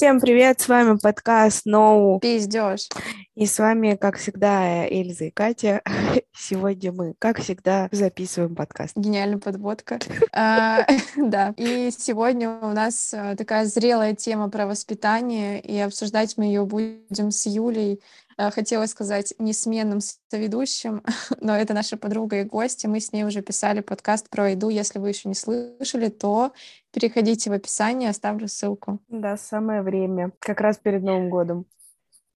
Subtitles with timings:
[0.00, 2.20] Всем привет, с вами подкаст Ноу.
[2.20, 2.88] Пиздешь.
[3.34, 5.82] И с вами, как всегда, Эльза и Катя.
[6.34, 8.96] Сегодня мы, как всегда, записываем подкаст.
[8.96, 9.98] Гениальная подводка.
[10.32, 10.86] А,
[11.18, 11.52] да.
[11.58, 17.30] И сегодня у нас а, такая зрелая тема про воспитание, и обсуждать мы ее будем
[17.30, 18.00] с Юлей.
[18.40, 21.02] А, хотела сказать несменным соведущим,
[21.42, 22.86] но это наша подруга и гости.
[22.86, 24.70] Мы с ней уже писали подкаст про еду.
[24.70, 26.52] Если вы еще не слышали, то
[26.90, 28.98] переходите в описание, оставлю ссылку.
[29.08, 30.32] Да, самое время.
[30.38, 31.66] Как раз перед Новым годом.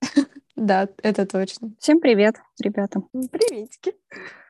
[0.56, 1.72] Да, это точно.
[1.80, 3.02] Всем привет, ребята.
[3.10, 3.94] Приветики.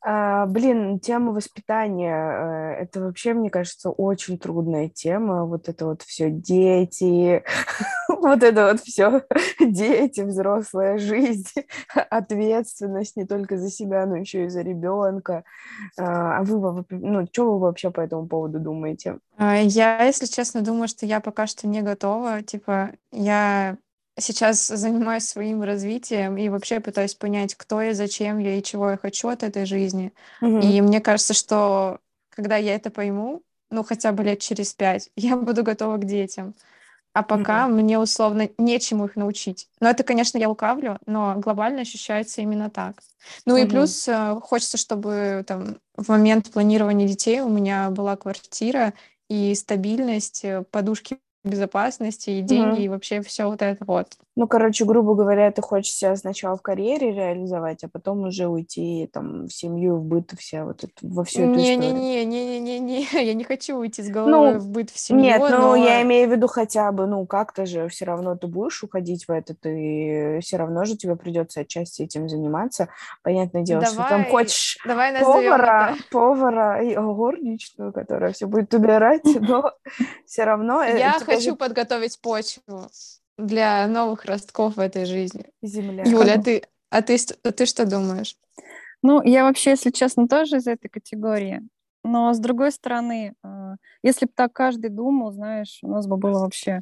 [0.07, 5.45] А, блин, тема воспитания, э, это вообще, мне кажется, очень трудная тема.
[5.45, 7.43] Вот это вот все дети,
[8.07, 9.23] вот это вот все
[9.59, 11.65] дети, взрослая жизнь,
[12.11, 15.43] ответственность не только за себя, но еще и за ребенка.
[15.97, 19.17] А, а вы, ну, что вы вообще по этому поводу думаете?
[19.37, 22.43] А, я, если честно, думаю, что я пока что не готова.
[22.43, 23.77] Типа, я
[24.17, 28.97] сейчас занимаюсь своим развитием и вообще пытаюсь понять, кто я, зачем я и чего я
[28.97, 30.13] хочу от этой жизни.
[30.41, 30.61] Mm-hmm.
[30.61, 31.99] И мне кажется, что
[32.29, 36.55] когда я это пойму, ну хотя бы лет через пять, я буду готова к детям.
[37.13, 37.71] А пока mm-hmm.
[37.71, 39.69] мне условно нечему их научить.
[39.79, 43.01] Но это, конечно, я лукавлю, но глобально ощущается именно так.
[43.45, 43.65] Ну mm-hmm.
[43.65, 48.93] и плюс э, хочется, чтобы там в момент планирования детей у меня была квартира
[49.29, 52.85] и стабильность, э, подушки безопасности и деньги, mm-hmm.
[52.85, 54.17] и вообще все вот это вот.
[54.35, 59.09] Ну, короче, грубо говоря, ты хочешь себя сначала в карьере реализовать, а потом уже уйти
[59.11, 61.93] там в семью, в быт, вся вот это, во всю эту не, историю.
[61.95, 65.23] Не-не-не-не-не-не, я не хочу уйти с головой ну, в быт, в семью.
[65.23, 65.75] Нет, ну, но...
[65.75, 69.31] я имею в виду хотя бы, ну, как-то же все равно ты будешь уходить в
[69.31, 72.89] это, ты все равно же тебе придется отчасти этим заниматься.
[73.23, 79.23] Понятное дело, давай, что там хочешь давай повара, повара и горничную, которая все будет убирать,
[79.39, 79.71] но
[80.25, 80.83] все равно...
[80.83, 82.89] Э, я хочу подготовить почву
[83.37, 85.45] для новых ростков в этой жизни.
[85.61, 86.03] Земля.
[86.05, 88.35] Юля, а ты, а ты, а ты что думаешь?
[89.01, 91.61] Ну, я вообще, если честно, тоже из этой категории.
[92.03, 96.39] Но, с другой стороны, э, если бы так каждый думал, знаешь, у нас бы было
[96.39, 96.81] вообще...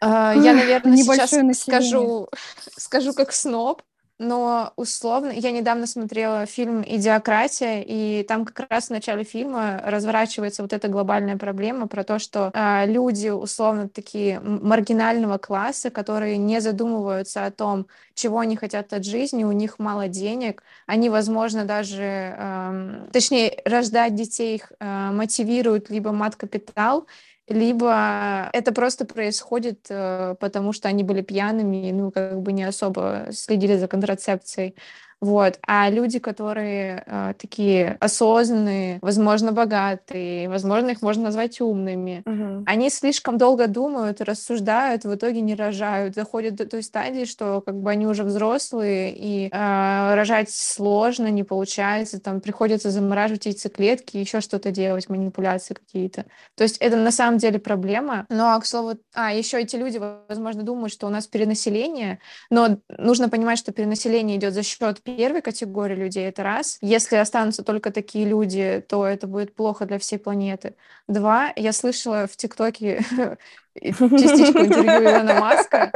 [0.00, 2.28] А, я, наверное, сейчас скажу,
[2.76, 3.82] скажу как сноб,
[4.18, 10.62] но условно, я недавно смотрела фильм «Идиократия», и там как раз в начале фильма разворачивается
[10.62, 16.60] вот эта глобальная проблема про то, что э, люди условно такие маргинального класса, которые не
[16.60, 22.34] задумываются о том, чего они хотят от жизни, у них мало денег, они, возможно, даже,
[22.38, 27.06] э, точнее, рождать детей их э, мотивируют либо мат-капитал,
[27.48, 33.28] либо это просто происходит, э, потому что они были пьяными, ну, как бы не особо
[33.32, 34.74] следили за контрацепцией.
[35.20, 35.58] Вот.
[35.66, 42.64] А люди, которые э, такие осознанные, возможно, богатые, возможно, их можно назвать умными, угу.
[42.66, 47.80] они слишком долго думают, рассуждают, в итоге не рожают, доходят до той стадии, что как
[47.80, 54.42] бы они уже взрослые, и э, рожать сложно, не получается, там приходится замораживать яйцеклетки, еще
[54.42, 56.26] что-то делать, манипуляции какие-то.
[56.56, 58.26] То есть это на самом деле проблема.
[58.28, 62.18] Ну, а к слову, а, еще эти люди, возможно, думают, что у нас перенаселение,
[62.50, 66.78] но нужно понимать, что перенаселение идет за счет первой категории людей, это раз.
[66.80, 70.74] Если останутся только такие люди, то это будет плохо для всей планеты.
[71.08, 73.04] Два, я слышала в ТикТоке
[73.82, 75.90] частичку интервью Илона Маска,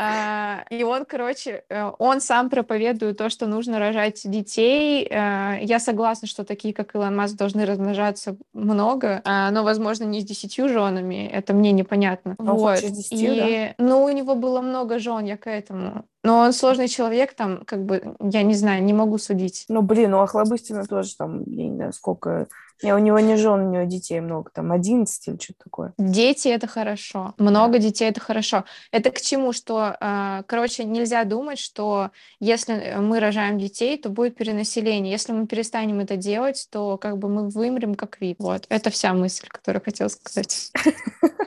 [0.00, 5.04] а, и он, короче, э, он сам проповедует то, что нужно рожать детей.
[5.10, 10.20] Э, я согласна, что такие, как Илон Маск, должны размножаться много, а, но, возможно, не
[10.20, 11.26] с десятью женами.
[11.26, 12.36] Это мне непонятно.
[12.38, 12.80] Он вот.
[12.80, 13.84] 10, и, да?
[13.84, 16.04] Ну, у него было много жен, я к этому.
[16.22, 19.64] Но он сложный человек, там, как бы, я не знаю, не могу судить.
[19.68, 22.46] Ну, блин, ну, Охлобыстина тоже там, я не знаю, сколько
[22.82, 25.94] не, у него не жен, у него детей много, там 11 или что-то такое.
[25.98, 27.34] Дети— это хорошо.
[27.38, 27.78] Много да.
[27.78, 28.64] детей— это хорошо.
[28.92, 29.52] Это к чему?
[29.52, 35.12] Что, а, короче, нельзя думать, что если мы рожаем детей, то будет перенаселение.
[35.12, 38.36] Если мы перестанем это делать, то как бы мы вымрем как вид.
[38.38, 38.66] Вот.
[38.68, 40.72] Это вся мысль, которую хотела сказать.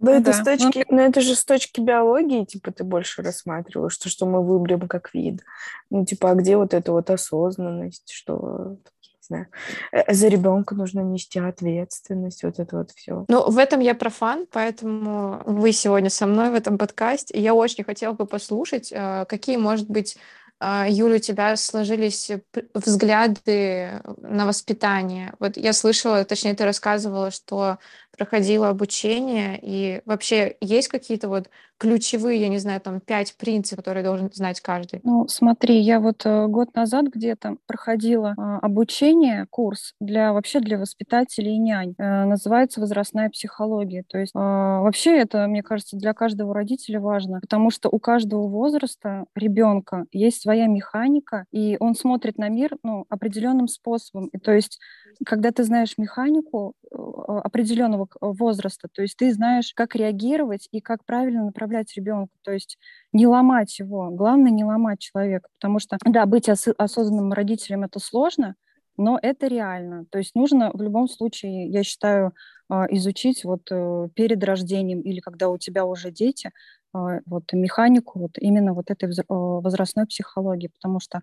[0.00, 4.08] Ну, это с точки, ну, это же с точки биологии, типа, ты больше рассматриваешь, что,
[4.08, 5.42] что мы вымрем как вид.
[5.90, 8.78] Ну, типа, а где вот эта вот осознанность, что
[9.30, 9.46] знаю.
[9.92, 13.24] Э, за ребенка нужно нести ответственность, вот это вот все.
[13.28, 17.40] Ну, в этом я профан, поэтому вы сегодня со мной в этом подкасте.
[17.40, 20.16] Я очень хотела бы послушать, э, какие, может быть,
[20.62, 22.30] а, Юля, у тебя сложились
[22.74, 25.32] взгляды на воспитание.
[25.38, 27.78] Вот я слышала, точнее, ты рассказывала, что
[28.18, 31.48] проходила обучение, и вообще есть какие-то вот
[31.80, 35.00] ключевые, я не знаю, там пять принципов, которые должен знать каждый?
[35.02, 40.78] Ну, смотри, я вот э, год назад где-то проходила э, обучение, курс для вообще для
[40.78, 41.94] воспитателей и нянь.
[41.96, 44.04] Э, называется возрастная психология.
[44.06, 48.46] То есть э, вообще это, мне кажется, для каждого родителя важно, потому что у каждого
[48.46, 54.26] возраста ребенка есть своя механика, и он смотрит на мир ну, определенным способом.
[54.26, 54.78] И то есть,
[55.26, 61.04] когда ты знаешь механику э, определенного возраста, то есть ты знаешь, как реагировать и как
[61.04, 62.78] правильно направлять ребенка, то есть
[63.12, 64.10] не ломать его.
[64.10, 68.54] Главное не ломать человека, потому что, да, быть ос- осознанным родителем это сложно,
[68.96, 70.04] но это реально.
[70.10, 72.32] То есть нужно в любом случае, я считаю,
[72.68, 76.52] а, изучить вот э, перед рождением или когда у тебя уже дети,
[76.92, 81.22] а, вот механику вот именно вот этой э, возрастной психологии, потому что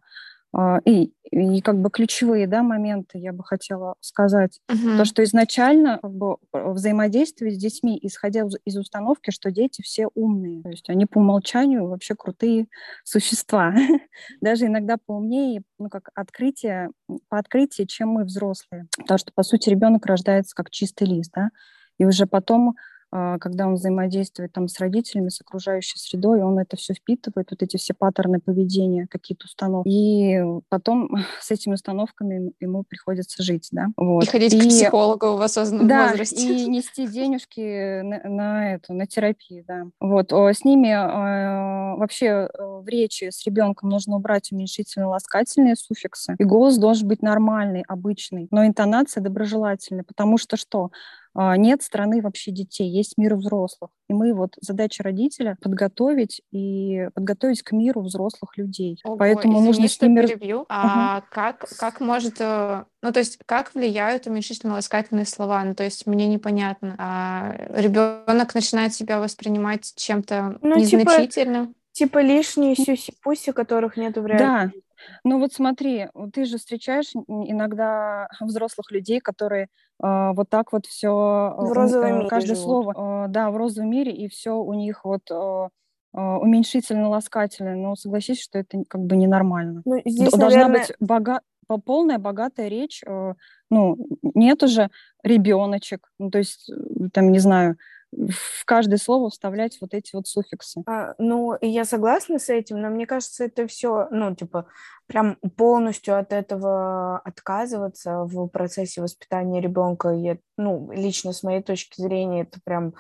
[0.86, 4.60] и, и как бы ключевые да, моменты я бы хотела сказать.
[4.70, 4.98] Uh-huh.
[4.98, 10.64] То, что изначально как бы, взаимодействие с детьми, исходя из установки, что дети все умные.
[10.64, 12.68] То есть они по умолчанию вообще крутые
[13.04, 13.74] существа.
[14.42, 16.90] Даже иногда поумнее, ну, как открытие,
[17.30, 18.88] по открытию, чем мы взрослые.
[18.98, 21.50] Потому что, по сути, ребенок рождается как чистый лист, да,
[21.98, 22.74] и уже потом а,
[23.12, 27.78] когда он взаимодействует там с родителями, с окружающей средой, он это все впитывает, вот эти
[27.78, 29.90] все паттерны поведения, какие-то установки.
[29.90, 31.10] И потом
[31.40, 33.88] с этими установками ему приходится жить, да.
[33.96, 34.24] Вот.
[34.24, 36.64] И ходить и, к психологу в осознанном да, возрасте.
[36.64, 39.86] и нести денежки на, на эту, на терапию, да.
[40.00, 40.32] Вот.
[40.32, 46.44] С ними а, вообще э, в речи с ребенком нужно убрать уменьшительные ласкательные суффиксы, и
[46.44, 50.92] голос должен быть нормальный, обычный, но интонация доброжелательная, потому что что?
[51.40, 53.92] А, нет страны вообще детей, есть мир взрослых.
[54.10, 59.00] И мы вот задача родителя подготовить и подготовить к миру взрослых людей.
[59.04, 60.26] Ого, Поэтому извини, нужно с ними...
[60.26, 60.66] перебью.
[60.68, 61.28] А угу.
[61.30, 62.38] как, как может...
[62.40, 65.64] Э, ну, то есть, как влияют уменьшительно-ласкательные слова?
[65.64, 66.96] Ну, то есть, мне непонятно.
[66.98, 71.68] А ребенок начинает себя воспринимать чем-то ну, типа незначительным?
[71.68, 74.76] Типа, типа лишние сюси-пуси, которых нет в реальности.
[74.76, 74.87] Да,
[75.24, 79.64] ну вот смотри, ты же встречаешь иногда взрослых людей, которые
[80.04, 82.64] э, вот так вот все в розовом э, мире каждое живут.
[82.64, 85.70] слово, э, да, в розовом мире и все у них вот э,
[86.14, 87.76] уменьшительно ласкательное.
[87.76, 89.82] Но согласись, что это как бы ненормально.
[89.86, 90.88] Ну, здесь, Должна наверное...
[90.88, 91.42] быть бога
[91.86, 93.02] полная богатая речь.
[93.06, 93.34] Э,
[93.70, 94.90] ну нет уже
[95.24, 96.72] ребеночек, ну, то есть
[97.14, 97.78] там не знаю
[98.12, 100.84] в каждое слово вставлять вот эти вот суффиксы.
[100.86, 104.68] А, ну, я согласна с этим, но мне кажется, это все, ну, типа,
[105.08, 112.02] прям полностью от этого отказываться в процессе воспитания ребенка, я, ну, лично с моей точки
[112.02, 112.94] зрения, это прям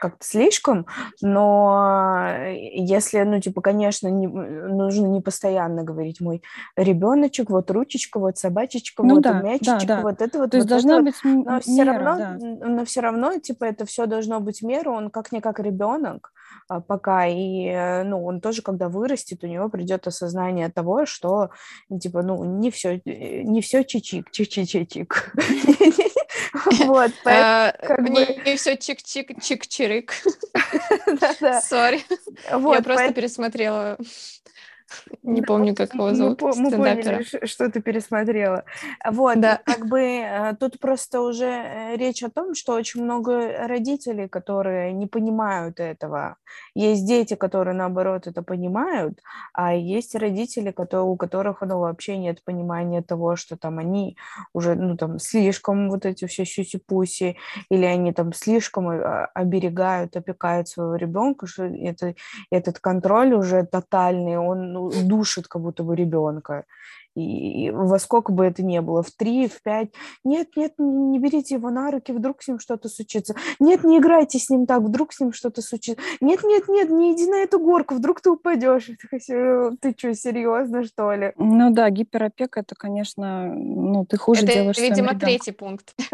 [0.00, 0.86] как-то слишком,
[1.20, 6.42] но если, ну, типа, конечно, не, нужно не постоянно говорить мой
[6.76, 10.02] ребеночек, вот ручечка, вот собачечка, ну, вот да, мячичек, да, да.
[10.02, 10.50] вот это вот.
[10.50, 11.04] То есть вот должна вот.
[11.04, 12.36] быть но мера, все равно, да.
[12.68, 16.32] но все равно, типа, это все должно быть меру, он как-никак ребенок,
[16.68, 21.50] а, пока, и, э, ну, он тоже, когда вырастет, у него придет осознание того, что,
[22.00, 25.14] типа, ну, не все, э, не все чичик, чик-чик-чик.
[26.86, 30.12] Вот, а, не все чик-чик, чик-чирик.
[31.62, 32.04] Сори.
[32.50, 33.98] Я просто пересмотрела
[35.22, 36.40] не помню, как его зовут.
[36.42, 38.64] Мы, мы поняли, что ты пересмотрела.
[39.04, 39.60] Вот, да.
[39.64, 44.92] как бы э, тут просто уже э, речь о том, что очень много родителей, которые
[44.92, 46.36] не понимают этого.
[46.74, 49.20] Есть дети, которые, наоборот, это понимают,
[49.52, 54.16] а есть родители, которые, у которых ну, вообще нет понимания того, что там они
[54.52, 57.36] уже, ну, там, слишком вот эти все сюси-пуси,
[57.70, 62.14] или они там слишком э, оберегают, опекают своего ребенка, что это,
[62.50, 66.64] этот контроль уже тотальный, он ну, душит как будто бы ребенка.
[67.16, 69.88] И во сколько бы это ни было, в три, в пять.
[70.22, 73.34] Нет, нет, не берите его на руки, вдруг с ним что-то случится.
[73.58, 76.02] Нет, не играйте с ним так, вдруг с ним что-то случится.
[76.20, 78.90] Нет, нет, нет, не иди на эту горку, вдруг ты упадешь.
[79.80, 81.32] Ты что, серьезно, что ли?
[81.36, 85.94] Ну да, гиперопека, это, конечно, ну ты хуже это, делаешь видимо, третий пункт.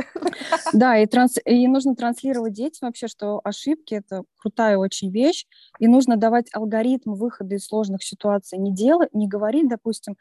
[0.73, 1.37] Да, и, транс...
[1.45, 5.47] и нужно транслировать детям вообще, что ошибки— это крутая очень вещь,
[5.79, 8.59] и нужно давать алгоритм выхода из сложных ситуаций.
[8.59, 10.17] Не делать, не говорить, допустим,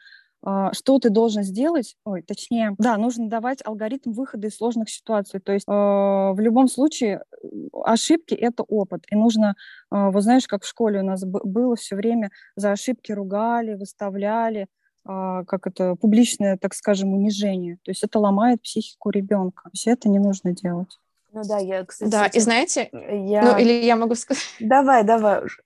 [0.72, 5.40] что ты должен сделать, ой, точнее, да, нужно давать алгоритм выхода из сложных ситуаций.
[5.40, 7.22] То есть э, в любом случае
[7.84, 9.04] ошибки— это опыт.
[9.10, 9.54] И нужно,
[9.92, 14.62] э, вот знаешь, как в школе у нас было все время, за ошибки ругали, выставляли,
[14.62, 17.76] э, как это, публичное, так скажем, унижение.
[17.84, 19.64] То есть это ломает психику ребенка.
[19.64, 20.98] То есть это не нужно делать.
[21.34, 23.58] Ну да, я, кстати, Да, и знаете, ну я...
[23.58, 25.62] или я могу сказать, Давай, давай уже.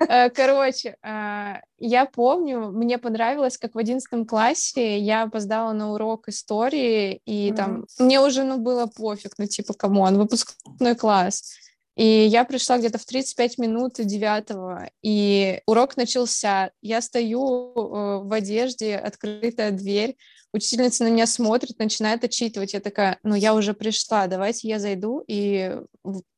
[0.00, 6.28] Э, Короче, а, я помню, мне понравилось, как в одиннадцатом классе я опоздала на урок
[6.28, 11.54] истории, и там мне уже, ну, было пофиг, ну, типа, come on, выпускной класс.
[11.98, 16.70] И я пришла где-то в 35 минут девятого, и урок начался.
[16.80, 20.16] Я стою э, в одежде, открытая дверь,
[20.52, 22.72] учительница на меня смотрит, начинает отчитывать.
[22.72, 25.76] Я такая, ну, я уже пришла, давайте я зайду и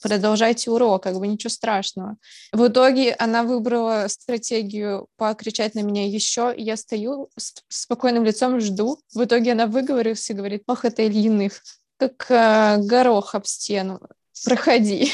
[0.01, 2.17] продолжайте урок, как бы ничего страшного.
[2.53, 8.61] В итоге она выбрала стратегию покричать на меня еще, и я стою с спокойным лицом,
[8.61, 8.99] жду.
[9.15, 11.63] В итоге она выговорилась и говорит, ох, это Ильиных,
[11.99, 14.01] как э, горох об стену,
[14.43, 15.13] проходи.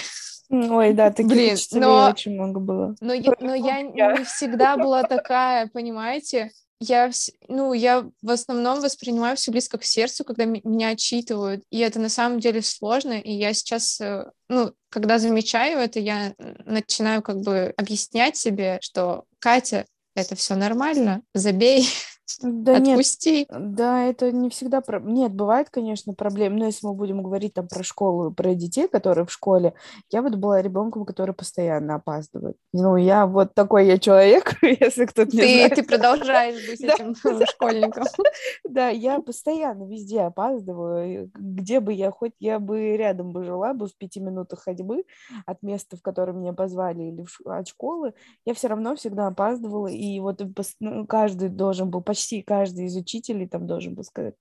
[0.49, 2.95] Ой, да, таких Блин, учителей но- очень много было.
[3.01, 6.51] Но, я, но я не всегда была такая, понимаете?
[6.79, 7.11] Я,
[7.49, 12.11] ну, я в основном воспринимаю все близко к сердцу, когда меня отчитывают, и это на
[12.11, 16.35] самом деле сложно, и я сейчас, э, ну, когда замечаю это, я
[16.67, 21.89] начинаю как бы объяснять себе, что Катя, это все нормально, забей,
[22.43, 23.47] Да нет, отпусти.
[23.51, 24.81] Да, это не всегда...
[24.81, 26.57] про- Нет, бывает, конечно, проблем.
[26.57, 29.75] Но если мы будем говорить там про школу, про детей, которые в школе,
[30.11, 32.57] я вот была ребенком, который постоянно опаздывает.
[32.73, 35.75] Ну, я вот такой я человек, если кто-то не Ты, знает.
[35.77, 37.15] ты продолжаешь быть этим
[37.47, 38.05] школьником.
[38.65, 41.31] Да, я постоянно везде опаздываю.
[41.35, 45.05] Где бы я хоть, я бы рядом бы жила, бы в пяти минутах ходьбы
[45.47, 48.13] от места, в которое меня позвали, или от школы,
[48.45, 49.87] я все равно всегда опаздывала.
[49.87, 50.43] И вот
[50.81, 54.37] ну, каждый должен был, почти каждый из учителей там должен был сказать,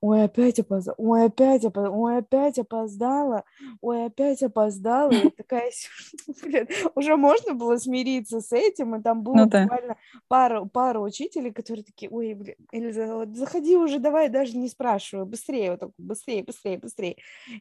[0.00, 3.44] ой, опять опоздала, ой, опять опоздала, ой, опять опоздала,
[3.80, 5.12] ой, опять опоздала.
[5.12, 5.70] И такая,
[6.42, 9.62] блин, уже можно было смириться с этим, и там было Ну да.
[9.62, 9.96] буквально
[10.26, 15.26] пара, пара учителей, которые такие, ой, блин, Эльза, вот заходи уже, давай, даже не спрашивай,
[15.26, 17.16] быстрее, вот так, быстрее, быстрее, быстрее.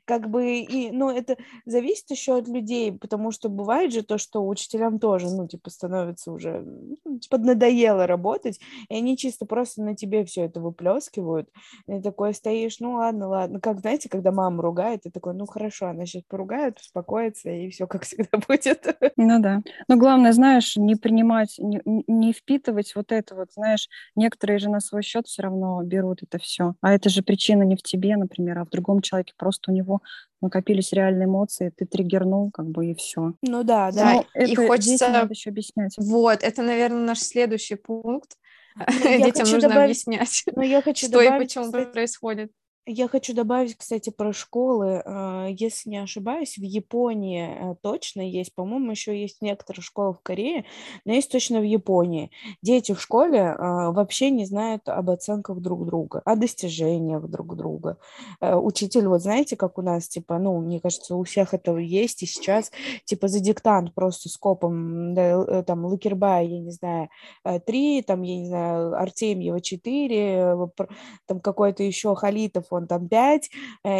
[0.06, 4.48] Как бы, и, ну, это зависит еще от людей, потому что бывает же то, что
[4.48, 6.66] учителям тоже, ну, типа, становится уже,
[7.06, 8.60] ну, типа, надоело работать,
[8.90, 11.50] и они чисто просто на тебе все это выплескивают,
[11.88, 15.88] и такой стоишь, ну, ладно, ладно, как, знаете, когда мама ругает, и такой, ну, хорошо,
[15.88, 18.86] она сейчас поругает, успокоится, и все как всегда будет.
[19.18, 19.62] Ну да.
[19.88, 24.80] Но главное, знаешь, не принимать, не, не- впитывать вот это вот, знаешь, некоторые же на
[24.80, 26.76] свой счет все равно берут это все.
[26.82, 29.34] А это же причина не в тебе, например, а в другом человеке.
[29.38, 30.02] Просто у него
[30.42, 33.34] накопились реальные эмоции, ты триггернул, как бы, и все.
[33.42, 34.14] Ну, да, Да, да.
[34.14, 35.96] Но и это хочется- надо еще объяснять.
[35.98, 38.38] Вот, это, наверное, наш следующий пункт.
[38.78, 38.86] Ну,
[39.26, 42.52] Детям нужно добавить- объяснять, Но я хочу что и добавить, почему кстати, происходит.
[42.88, 45.02] Я хочу добавить, кстати, про школы.
[45.04, 50.20] А, Если не ошибаюсь, в Японии э, точно есть, по-моему, еще есть некоторые школы в
[50.22, 50.66] Корее,
[51.04, 52.30] но есть точно в Японии.
[52.62, 57.98] Дети в школе а, вообще не знают об оценках друг друга, о достижениях друг друга.
[58.40, 62.22] Э, Учитель, вот знаете, как у нас, типа, ну, мне кажется, у всех это есть
[62.22, 62.72] и сейчас,
[63.06, 67.10] типа, за диктант просто скопом, да, э, там, Лакербая, я не знаю,
[67.66, 70.56] три, там, я не знаю, Артемьева четыре,
[71.26, 73.50] там какой-то еще Халитов, он там 5,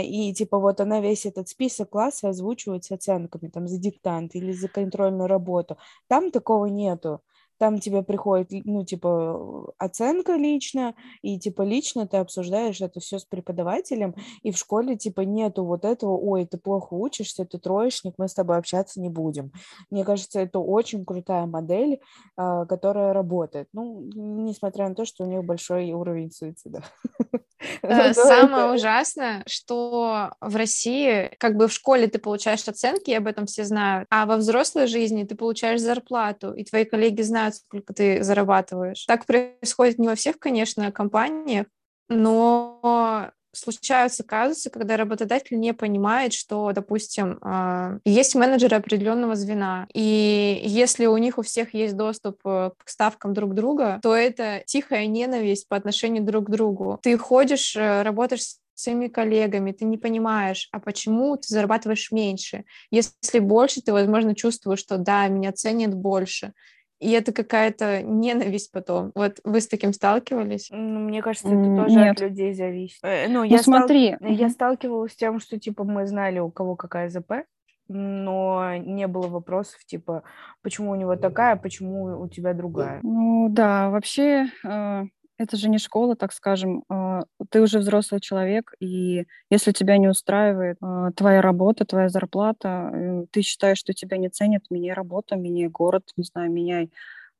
[0.04, 4.52] и типа вот она весь этот список класса озвучивает с оценками там за диктант или
[4.52, 5.78] за контрольную работу.
[6.08, 7.22] Там такого нету.
[7.58, 13.24] Там тебе приходит, ну, типа, оценка лично, и, типа, лично ты обсуждаешь это все с
[13.24, 14.14] преподавателем,
[14.44, 18.34] и в школе, типа, нету вот этого, ой, ты плохо учишься, ты троечник, мы с
[18.34, 19.52] тобой общаться не будем.
[19.90, 22.02] Мне кажется, это очень крутая модель,
[22.36, 23.70] а, которая работает.
[23.72, 26.84] Ну, несмотря на то, что у них большой уровень суицида.
[27.82, 33.28] Э, Самое ужасное, что в России, как бы в школе ты получаешь оценки, и об
[33.28, 37.94] этом все знают, а во взрослой жизни ты получаешь зарплату, и твои коллеги знают, сколько
[37.94, 39.06] ты зарабатываешь.
[39.06, 41.68] Так происходит не во всех, конечно, компаниях,
[42.10, 50.62] но случаются казусы, когда работодатель не понимает, что, допустим, а, есть менеджеры определенного звена, и
[50.64, 55.08] если у них у всех есть доступ э, к ставкам друг друга, то это тихая
[55.08, 57.00] ненависть по отношению друг к другу.
[57.02, 62.66] Ты ходишь, э, работаешь с своими коллегами, ты не понимаешь, а почему ты зарабатываешь меньше.
[62.92, 66.54] Если больше, ты, возможно, чувствуешь, что да, меня ценят больше.
[67.00, 69.12] И это какая-то ненависть потом.
[69.16, 70.70] Вот вы с таким сталкивались?
[70.72, 72.16] Ну, Мне кажется, это М, тоже нет.
[72.18, 73.00] от людей зависит.
[73.04, 74.50] Э, Ну, Ну я, стал- смотри, я мгм.
[74.50, 77.44] сталкивалась с тем, что, типа, мы знали, у кого какая ЗП,
[77.90, 80.24] но не было вопросов, типа,
[80.62, 83.02] почему у него такая, почему у тебя другая.
[83.04, 85.04] Ну да, вообще э,
[85.38, 86.84] это же не школа, так скажем.
[86.90, 92.92] Э, Ты уже взрослый человек, и если тебя не устраивает э, твоя работа, твоя зарплата,
[92.94, 96.90] э, ты считаешь, что тебя не ценят, меняй работу, меняй город, не знаю, меняй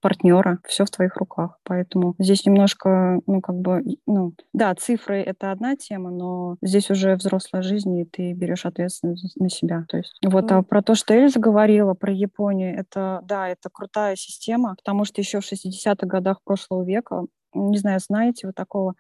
[0.06, 1.58] партнера, все в твоих руках.
[1.64, 7.16] Поэтому здесь немножко, ну, как бы, ну, да, цифры— это одна тема, но здесь уже
[7.16, 9.84] взрослая жизнь, и ты берешь ответственность на себя.
[9.90, 14.16] То есть вот, а про то, что Эльза говорила, про Японию, это, да, это крутая
[14.16, 17.26] система, потому что еще в 60-х годах прошлого века,
[17.56, 18.96] не знаю, знаете вы такого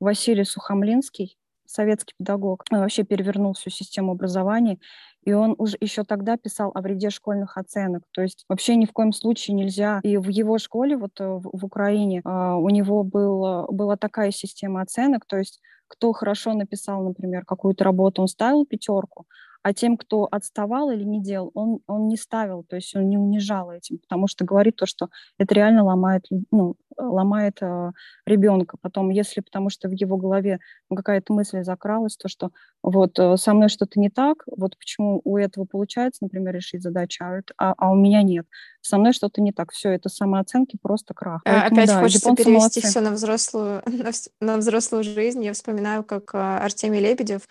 [0.00, 1.36] Василий Сухомлинский,
[1.66, 4.78] советский педагог, он вообще перевернул всю систему образования,
[5.24, 8.02] и он уже еще тогда писал о вреде школьных оценок.
[8.12, 10.00] То есть вообще ни в коем случае нельзя.
[10.02, 14.30] И в его школе, вот э, в, в Украине, а, у него был, была такая
[14.30, 19.26] система оценок, то есть кто хорошо написал, например, какую-то работу, он ставил пятерку,
[19.62, 23.18] а тем, кто отставал или не делал, он, он не ставил, то есть он не
[23.18, 27.90] унижал этим, потому что говорит то, что это реально ломает, ну, ломает э,
[28.26, 28.76] ребенка.
[28.80, 32.50] Потом, если потому что в его голове ну, какая-то мысль закралась, то, что
[32.82, 37.24] вот э, со мной что-то не так, вот почему у этого получается, например, решить задачу,
[37.24, 38.46] а, а, а у меня нет.
[38.80, 39.72] Со мной что-то не так.
[39.72, 41.42] Все, это самооценки просто крах.
[41.44, 42.80] Э, Поэтому, Опять да, хочется перевести молодцы.
[42.80, 43.82] все на взрослую,
[44.40, 45.44] на взрослую жизнь.
[45.44, 47.46] Я вспоминаю, как э, Артемий Лебедев а,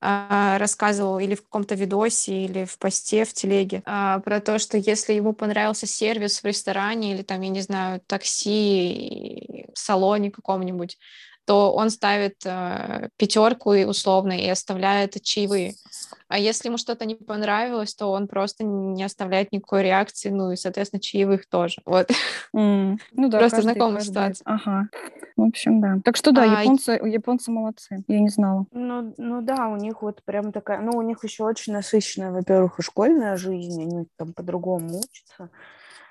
[0.00, 5.14] рассказывал или в каком-то видосе, или в посте в телеге а, про то, что если
[5.14, 10.98] ему понравился сервис в ресторане или там, я не знаю, такси салоне каком-нибудь,
[11.46, 15.74] то он ставит э, пятерку и условно и оставляет чаевые.
[16.28, 20.56] А если ему что-то не понравилось, то он просто не оставляет никакой реакции, ну и,
[20.56, 21.80] соответственно, чаевых тоже.
[21.84, 22.10] Вот.
[22.54, 22.98] Mm.
[23.12, 24.44] Ну да, просто знакомая ситуация.
[24.44, 24.88] Ага.
[25.36, 25.98] В общем, да.
[26.04, 28.04] Так что да, а, японцы, японцы молодцы.
[28.06, 28.66] Я не знала.
[28.72, 32.78] Ну, ну да, у них вот прям такая, ну у них еще очень насыщенная, во-первых,
[32.78, 35.50] и школьная жизнь, они там по-другому учатся.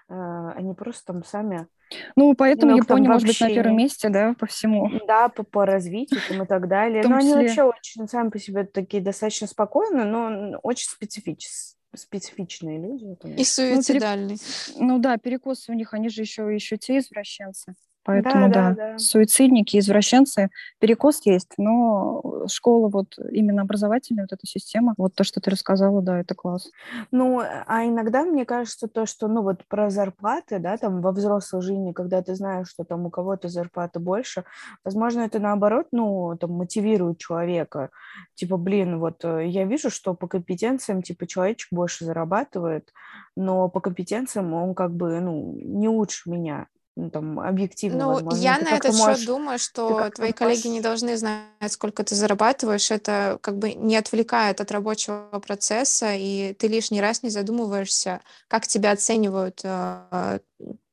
[0.10, 1.68] Э, они просто там сами
[2.16, 4.90] ну, поэтому ну, Япония может быть на первом месте, да, по всему.
[5.08, 7.04] Да, по, по развитию там, и так далее.
[7.06, 13.06] Но они вообще очень сами по себе такие достаточно спокойные, но очень специфические специфичные люди.
[13.40, 14.38] И суицидальные.
[14.38, 14.82] Ну, перек...
[14.82, 17.76] ну да, перекосы у них, они же еще, еще те извращенцы.
[18.06, 24.46] Поэтому, да, да, да, суицидники, извращенцы, перекос есть, но школа вот именно образовательная, вот эта
[24.46, 26.70] система, вот то, что ты рассказала, да, это класс.
[27.12, 31.62] Ну, а иногда мне кажется то, что, ну, вот про зарплаты, да, там во взрослой
[31.62, 34.44] жизни, когда ты знаешь, что там у кого-то зарплата больше,
[34.84, 37.90] возможно, это наоборот, ну, там мотивирует человека,
[38.36, 42.92] типа, блин, вот э, я вижу, что по компетенциям, типа, человечек больше зарабатывает,
[43.38, 48.38] но по компетенциям он как бы, ну, не лучше меня, ну, там, объективно, Ну, возможно.
[48.38, 52.92] я на этот можешь, счет думаю, что твои коллеги не должны знать, сколько ты зарабатываешь.
[52.92, 58.68] Это как бы не отвлекает от рабочего процесса, и ты лишний раз не задумываешься, как
[58.68, 60.40] тебя оценивают э,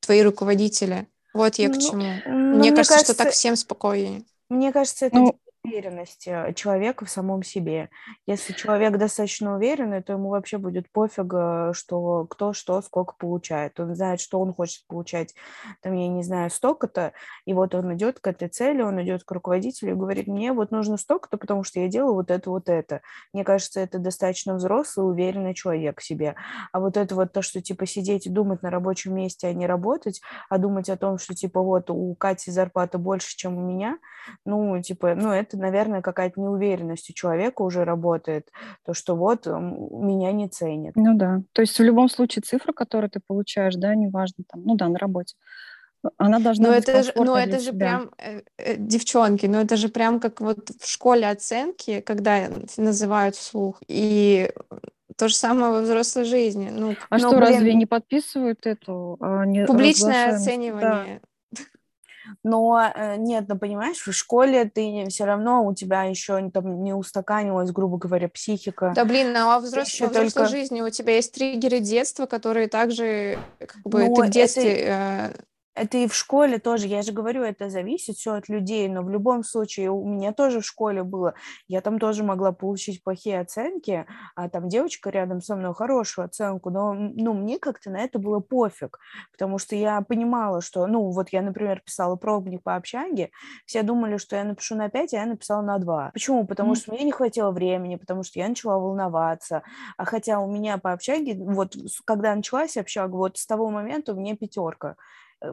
[0.00, 1.06] твои руководители.
[1.34, 2.02] Вот я к ну, чему.
[2.26, 4.24] Ну, мне, мне кажется, кажется, что так всем спокойнее.
[4.48, 7.90] Мне кажется, это ну, уверенности э, человека в самом себе.
[8.26, 13.78] Если человек достаточно уверенный, то ему вообще будет пофиг, э, что кто что сколько получает.
[13.78, 15.34] Он знает, что он хочет получать,
[15.82, 17.12] там, я не знаю, столько-то,
[17.44, 20.70] и вот он идет к этой цели, он идет к руководителю и говорит, мне вот
[20.70, 23.00] нужно столько-то, потому что я делаю вот это, вот это.
[23.32, 26.34] Мне кажется, это достаточно взрослый, уверенный человек в себе.
[26.72, 29.66] А вот это вот то, что, типа, сидеть и думать на рабочем месте, а не
[29.66, 33.98] работать, а думать о том, что, типа, вот у Кати зарплата больше, чем у меня,
[34.44, 38.50] ну, типа, ну, это это, наверное, какая-то неуверенность у человека уже работает,
[38.84, 40.94] то, что вот меня не ценят.
[40.96, 44.76] Ну да, то есть в любом случае цифра, которую ты получаешь, да, неважно, там, ну
[44.76, 45.34] да, на работе,
[46.16, 49.76] она должна но быть это же, Но это же прям, э, э, девчонки, но это
[49.76, 54.50] же прям как вот в школе оценки, когда называют вслух, и
[55.16, 56.70] то же самое во взрослой жизни.
[56.72, 59.18] Ну, а но, что, блин, разве не подписывают эту?
[59.20, 61.20] А, не публичное оценивание.
[61.22, 61.28] Да.
[62.42, 66.92] Но э, нет, ну понимаешь, в школе ты все равно у тебя еще там не
[66.92, 68.92] устаканилась, грубо говоря, психика.
[68.94, 70.50] Да блин, а во взрослой, во взрослой только...
[70.50, 74.72] жизни у тебя есть триггеры детства, которые также как бы ну, ты в детстве...
[74.72, 75.44] Это...
[75.74, 79.10] Это и в школе тоже, я же говорю, это зависит все от людей, но в
[79.10, 81.34] любом случае у меня тоже в школе было,
[81.68, 84.04] я там тоже могла получить плохие оценки,
[84.34, 88.40] а там девочка рядом со мной хорошую оценку, но ну, мне как-то на это было
[88.40, 88.98] пофиг,
[89.30, 93.30] потому что я понимала, что, ну, вот я, например, писала пробник по общаге,
[93.64, 96.10] все думали, что я напишу на 5, а я написала на 2.
[96.12, 96.46] Почему?
[96.46, 96.76] Потому mm.
[96.76, 99.62] что мне не хватило времени, потому что я начала волноваться,
[99.96, 104.16] а хотя у меня по общаге, вот когда началась общага, вот с того момента у
[104.16, 104.96] меня пятерка,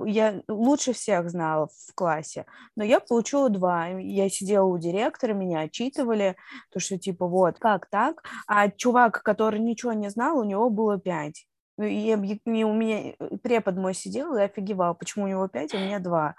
[0.06, 2.46] я лучше всех знала в классе,
[2.76, 3.88] но я получила два.
[3.88, 6.36] Я сидела у директора, меня отчитывали,
[6.72, 8.24] то, что типа вот, как так?
[8.48, 11.48] А чувак, который ничего не знал, у него было пять.
[11.78, 15.76] Ну, и, и у меня э, препод мой сидел и офигевал, почему у него пять,
[15.76, 16.36] а у меня два.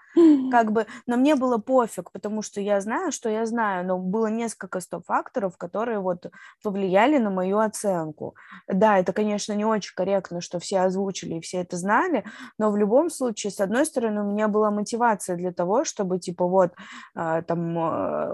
[0.50, 4.26] Как бы, но мне было пофиг, потому что я знаю, что я знаю, но было
[4.26, 6.26] несколько стоп-факторов, которые вот
[6.62, 8.34] повлияли на мою оценку.
[8.66, 12.24] Да, это, конечно, не очень корректно, что все озвучили и все это знали,
[12.58, 16.46] но в любом случае, с одной стороны, у меня была мотивация для того, чтобы, типа,
[16.46, 16.72] вот,
[17.14, 18.32] а, там, а,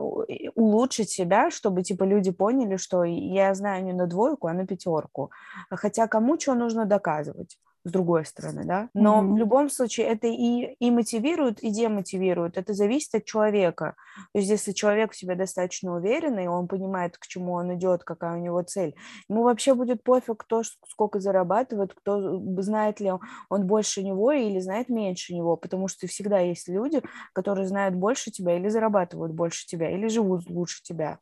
[0.54, 5.30] улучшить себя, чтобы, типа, люди поняли, что я знаю не на двойку, а на пятерку.
[5.70, 8.88] Хотя кому что нужно доказывать с другой стороны, да.
[8.94, 9.34] Но mm-hmm.
[9.34, 12.56] в любом случае это и, и мотивирует, и демотивирует.
[12.56, 13.94] Это зависит от человека.
[14.32, 18.38] То есть если человек в себе достаточно уверенный, он понимает, к чему он идет, какая
[18.38, 18.94] у него цель,
[19.28, 23.12] ему вообще будет пофиг, кто сколько зарабатывает, кто знает ли
[23.50, 27.02] он больше него или знает меньше него, потому что всегда есть люди,
[27.34, 31.18] которые знают больше тебя или зарабатывают больше тебя, или живут лучше тебя.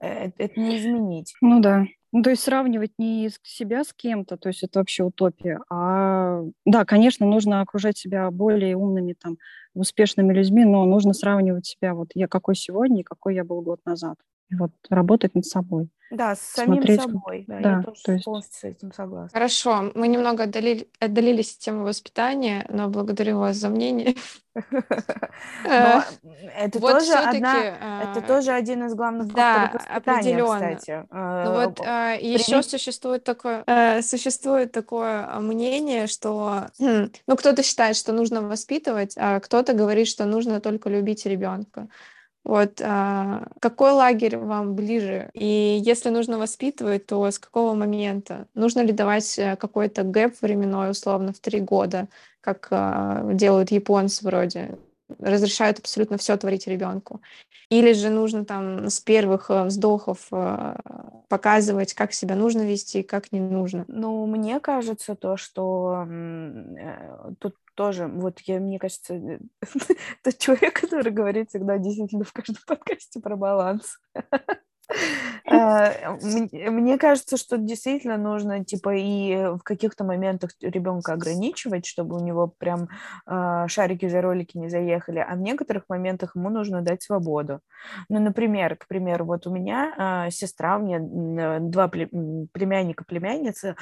[0.00, 1.34] Э, это не изменить.
[1.42, 1.84] Ну да.
[2.16, 6.86] Ну, то есть сравнивать не себя с кем-то, то есть это вообще утопия, а да,
[6.86, 9.36] конечно, нужно окружать себя более умными, там,
[9.74, 13.80] успешными людьми, но нужно сравнивать себя, вот я какой сегодня и какой я был год
[13.84, 14.16] назад.
[14.50, 15.88] И вот работать над собой.
[16.10, 17.44] Да, с самим Смотреть, собой.
[17.48, 18.24] Да, да, я тоже то есть...
[18.24, 19.30] полностью с этим согласна.
[19.32, 24.14] Хорошо, мы немного отдалили, отдалились от темы воспитания, но благодарю вас за мнение.
[25.66, 26.00] Э,
[26.56, 30.76] это тоже одна, это э, тоже один из главных да, определенно.
[30.76, 31.06] кстати.
[31.10, 33.62] Ну вот э, еще существует такое,
[34.00, 40.24] существует такое мнение, что, хм, ну кто-то считает, что нужно воспитывать, а кто-то говорит, что
[40.24, 41.88] нужно только любить ребенка.
[42.46, 45.30] Вот а, какой лагерь вам ближе?
[45.34, 48.46] И если нужно воспитывать, то с какого момента?
[48.54, 52.06] Нужно ли давать э, какой-то гэп временной, условно, в три года,
[52.40, 54.78] как а, делают японцы вроде?
[55.20, 57.20] разрешают абсолютно все творить ребенку.
[57.70, 60.76] Или же нужно там с первых э, вздохов э,
[61.28, 63.84] показывать, как себя нужно вести, как не нужно.
[63.86, 66.06] Ну, мне кажется то, что
[67.38, 69.38] тут тоже, вот я, мне кажется, э,
[70.24, 73.98] тот человек, который говорит всегда действительно в каждом подкасте про баланс.
[75.48, 76.10] Э,
[76.70, 82.52] мне кажется, что действительно нужно, типа, и в каких-то моментах ребенка ограничивать, чтобы у него
[82.58, 82.88] прям
[83.26, 87.60] э, шарики за ролики не заехали, а в некоторых моментах ему нужно дать свободу.
[88.08, 93.76] Ну, например, к примеру, вот у меня сестра, у меня два племянника, племянницы,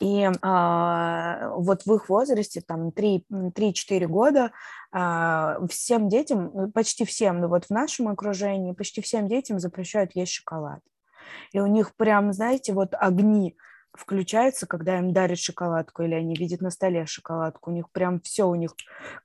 [0.00, 4.52] и а, вот в их возрасте, там, 3-4 года,
[4.92, 10.32] всем детям, ну, почти всем, ну вот в нашем окружении, почти всем детям запрещают есть
[10.32, 10.80] шоколад.
[11.52, 13.56] И у них прям, знаете, вот огни
[13.92, 17.70] включаются, когда им дарят шоколадку, или они видят на столе шоколадку.
[17.70, 18.74] У них прям все, у них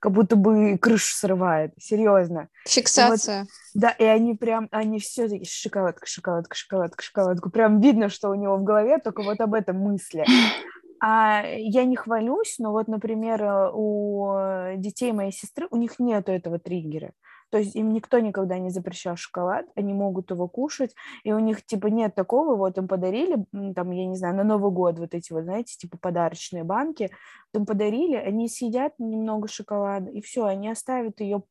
[0.00, 1.72] как будто бы крышу срывает.
[1.78, 2.48] Серьезно.
[2.66, 3.42] Фиксация.
[3.42, 7.50] И вот, да, и они прям, они все такие, шоколадка, шоколадка, шоколадка, шоколадку.
[7.50, 10.24] Прям видно, что у него в голове только вот об этом мысли.
[11.08, 16.28] А я не хвалюсь, но вот, например, э, у детей моей сестры, у них нет
[16.28, 17.12] этого триггера.
[17.50, 21.64] То есть им никто никогда не запрещал шоколад, они могут его кушать, и у них,
[21.64, 25.32] типа, нет такого, вот им подарили, там, я не знаю, на Новый год вот эти
[25.32, 27.12] вот, знаете, типа, подарочные банки,
[27.54, 31.44] им подарили, они съедят немного шоколада, и все, они оставят ее,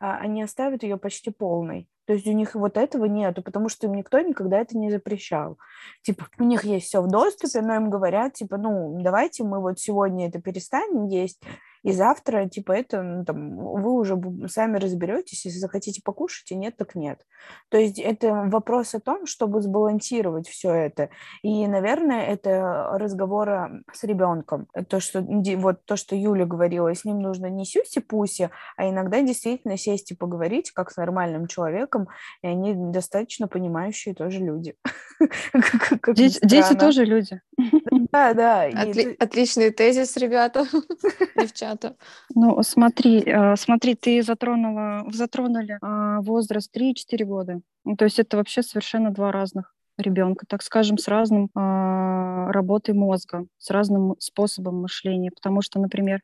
[0.00, 1.88] а, они оставят ее почти полной.
[2.12, 5.56] То есть у них вот этого нету, потому что им никто никогда это не запрещал.
[6.02, 9.80] Типа, у них есть все в доступе, но им говорят, типа, ну, давайте мы вот
[9.80, 11.40] сегодня это перестанем есть,
[11.82, 16.76] и завтра, типа, это, ну, там, вы уже сами разберетесь, если захотите покушать, и нет,
[16.76, 17.20] так нет.
[17.70, 21.10] То есть это вопрос о том, чтобы сбалансировать все это.
[21.42, 24.68] И, наверное, это разговора с ребенком.
[24.88, 29.76] То, что, вот то, что Юля говорила, с ним нужно не сюси-пуси, а иногда действительно
[29.76, 32.08] сесть и поговорить, как с нормальным человеком,
[32.42, 34.76] и они достаточно понимающие тоже люди.
[36.06, 37.40] Дети тоже люди.
[38.12, 38.68] Да, да.
[39.18, 40.66] Отличный тезис, ребята,
[41.36, 41.71] девчата.
[42.34, 47.60] Ну, смотри, э, смотри, ты затронула, затронули а, возраст 3-4 года.
[47.84, 52.94] Ну, то есть это вообще совершенно два разных ребенка, так скажем, с разным э, работой
[52.94, 55.30] мозга, с разным способом мышления.
[55.30, 56.20] Потому что, например,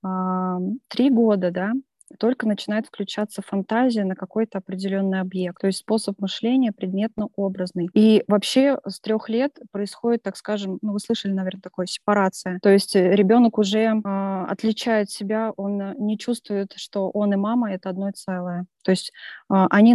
[0.89, 1.73] три года, да,
[2.19, 7.89] только начинает включаться фантазия на какой-то определенный объект, то есть способ мышления предметно-образный.
[7.95, 12.59] И вообще с трех лет происходит, так скажем, ну вы слышали, наверное, такое сепарация.
[12.63, 17.37] То есть э, ребенок уже э, отличает себя, он э, не чувствует, что он и
[17.37, 18.67] мама это одно целое.
[18.85, 19.13] То есть
[19.51, 19.95] э, они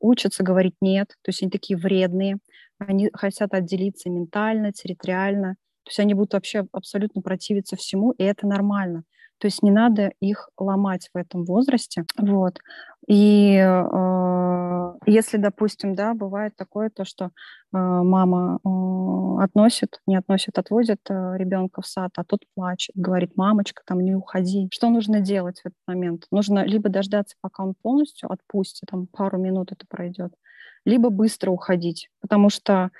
[0.00, 2.38] учатся говорить нет, то есть они такие вредные,
[2.78, 5.56] они хотят отделиться ментально, территориально.
[5.84, 9.04] То есть они будут вообще абсолютно противиться всему, и это нормально.
[9.38, 12.04] То есть не надо их ломать в этом возрасте.
[12.18, 12.58] Вот.
[13.06, 17.30] И э, если, допустим, да, бывает такое, то, что э,
[17.72, 23.82] мама э, относит, не относит, отводит э, ребенка в сад, а тот плачет, говорит, мамочка,
[23.86, 24.68] там не уходи.
[24.72, 26.24] Что нужно делать в этот момент?
[26.32, 30.32] Нужно либо дождаться, пока он полностью отпустит, там пару минут это пройдет,
[30.84, 32.90] либо быстро уходить, потому что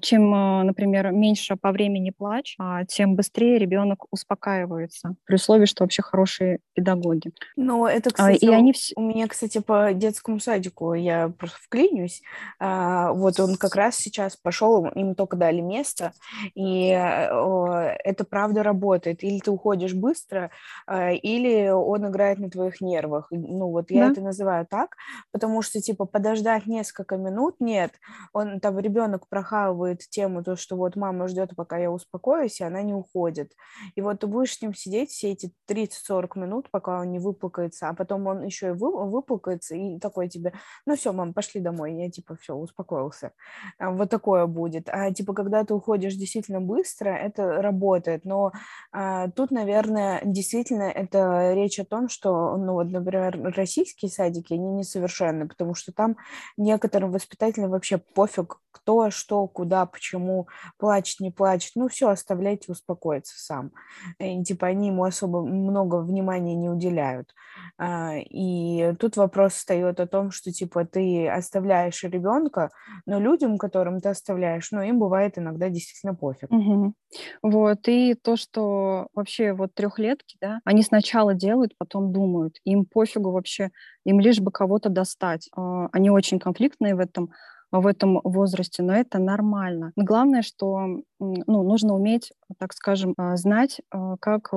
[0.00, 5.84] чем, а, например, меньше по времени плач, а, тем быстрее ребенок успокаивается, при условии, что
[5.84, 7.32] вообще хорошие педагоги.
[7.56, 8.72] Ну, это, кстати, и они...
[8.96, 12.22] у меня, кстати, по детскому садику, я просто вклинюсь,
[12.58, 16.12] вот он как раз сейчас пошел, им только дали место,
[16.54, 19.22] и это правда работает.
[19.22, 20.50] Или ты уходишь быстро,
[20.90, 23.28] или он играет на твоих нервах.
[23.30, 24.12] Ну, вот я да.
[24.12, 24.96] это называю так,
[25.30, 27.92] потому что, типа, подождать несколько минут нет,
[28.32, 32.64] он там ребенок прохавывает обламывает тему, то, что вот мама ждет, пока я успокоюсь, и
[32.64, 33.52] она не уходит.
[33.96, 37.88] И вот ты будешь с ним сидеть все эти 30-40 минут, пока он не выплакается,
[37.88, 40.52] а потом он еще и вы, выплакается, и такой тебе,
[40.86, 43.32] ну все, мам, пошли домой, я типа все, успокоился.
[43.78, 44.88] А, вот такое будет.
[44.88, 48.52] А типа, когда ты уходишь действительно быстро, это работает, но
[48.92, 54.70] а, тут, наверное, действительно это речь о том, что, ну вот, например, российские садики, они
[54.72, 56.16] несовершенны, потому что там
[56.56, 63.34] некоторым воспитателям вообще пофиг, кто, что, куда почему, плачет, не плачет, ну все, оставляйте успокоиться
[63.38, 63.70] сам.
[64.18, 67.32] И, типа они ему особо много внимания не уделяют.
[67.78, 72.70] А, и тут вопрос встает о том, что типа ты оставляешь ребенка,
[73.06, 76.50] но людям, которым ты оставляешь, ну им бывает иногда действительно пофиг.
[76.50, 76.94] Угу.
[77.42, 83.30] Вот, и то, что вообще вот трехлетки, да, они сначала делают, потом думают, им пофигу
[83.30, 83.70] вообще,
[84.04, 85.48] им лишь бы кого-то достать.
[85.56, 87.30] А, они очень конфликтные в этом
[87.70, 89.92] в этом возрасте, но это нормально.
[89.96, 94.52] Но главное, что ну, нужно уметь, так скажем, а, знать, а, как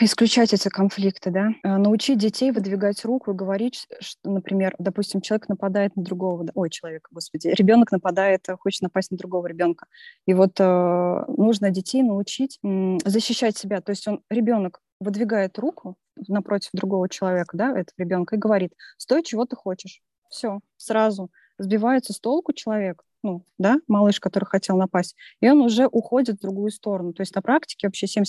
[0.00, 5.96] исключать эти конфликты, да, научить детей выдвигать руку и говорить, что, например, допустим, человек нападает
[5.96, 9.86] на другого, ой, человек, господи, ребенок нападает, хочет напасть на другого ребенка,
[10.26, 12.58] и вот нужно детей научить
[13.04, 15.96] защищать себя, то есть он ребенок выдвигает руку
[16.28, 20.00] напротив другого человека, да, этого ребенка, и говорит, стой, чего ты хочешь.
[20.28, 21.30] Все, сразу
[21.62, 26.42] сбивается с толку человек, ну, да, малыш, который хотел напасть, и он уже уходит в
[26.42, 27.12] другую сторону.
[27.12, 28.24] То есть на практике вообще 70%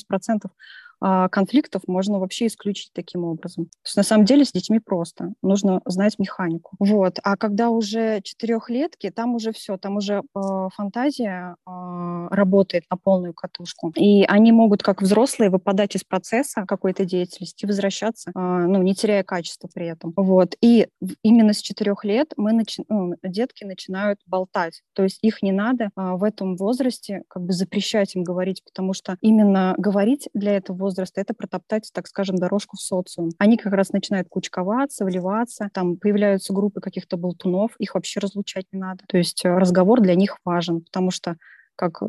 [0.93, 3.66] а, конфликтов можно вообще исключить таким образом.
[3.66, 5.34] То есть на самом деле с детьми просто.
[5.42, 6.76] Нужно знать механику.
[6.80, 7.20] Вот.
[7.24, 10.40] А когда уже четырехлетки, там уже все, там уже э,
[10.74, 13.92] фантазия э, работает на полную катушку.
[13.96, 19.24] И они могут, как взрослые, выпадать из процесса какой-то деятельности, возвращаться, э, ну, не теряя
[19.24, 20.14] качества при этом.
[20.16, 20.56] Вот.
[20.62, 20.88] И
[21.22, 22.84] именно с четырех лет мы начи...
[22.90, 24.82] ну, детки начинают болтать.
[24.94, 28.94] То есть их не надо э, в этом возрасте как бы запрещать им говорить, потому
[28.94, 33.30] что именно говорить для этого возраста это протоптать, так скажем, дорожку в социум.
[33.38, 38.80] Они как раз начинают кучковаться, вливаться, там появляются группы каких-то болтунов, их вообще разлучать не
[38.80, 39.04] надо.
[39.08, 41.38] То есть э, разговор для них важен, потому что
[41.76, 42.02] как